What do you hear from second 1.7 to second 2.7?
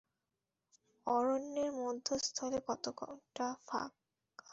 মধ্যস্থলে